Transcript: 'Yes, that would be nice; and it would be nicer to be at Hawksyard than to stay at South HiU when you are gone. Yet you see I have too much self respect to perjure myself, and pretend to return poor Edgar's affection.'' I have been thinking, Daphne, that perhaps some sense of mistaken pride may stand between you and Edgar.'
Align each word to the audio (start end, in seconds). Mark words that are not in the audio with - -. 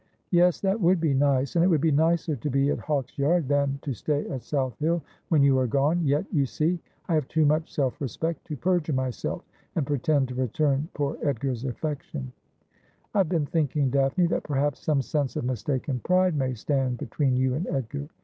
'Yes, 0.31 0.59
that 0.61 0.81
would 0.81 0.99
be 0.99 1.13
nice; 1.13 1.55
and 1.55 1.63
it 1.63 1.67
would 1.67 1.79
be 1.79 1.91
nicer 1.91 2.35
to 2.35 2.49
be 2.49 2.71
at 2.71 2.79
Hawksyard 2.79 3.47
than 3.47 3.77
to 3.83 3.93
stay 3.93 4.27
at 4.29 4.41
South 4.41 4.73
HiU 4.81 4.99
when 5.29 5.43
you 5.43 5.59
are 5.59 5.67
gone. 5.67 6.03
Yet 6.03 6.25
you 6.33 6.47
see 6.47 6.79
I 7.07 7.13
have 7.13 7.27
too 7.27 7.45
much 7.45 7.71
self 7.71 8.01
respect 8.01 8.43
to 8.45 8.57
perjure 8.57 8.93
myself, 8.95 9.43
and 9.75 9.85
pretend 9.85 10.29
to 10.29 10.33
return 10.33 10.89
poor 10.95 11.19
Edgar's 11.21 11.65
affection.'' 11.65 12.31
I 13.13 13.19
have 13.19 13.29
been 13.29 13.45
thinking, 13.45 13.91
Daphne, 13.91 14.25
that 14.29 14.41
perhaps 14.41 14.79
some 14.79 15.03
sense 15.03 15.35
of 15.35 15.45
mistaken 15.45 15.99
pride 15.99 16.35
may 16.35 16.55
stand 16.55 16.97
between 16.97 17.35
you 17.37 17.53
and 17.53 17.67
Edgar.' 17.67 18.09